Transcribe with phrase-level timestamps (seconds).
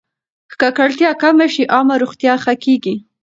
[0.49, 2.95] که ککړتیا کمه شي، عامه روغتیا ښه کېږي.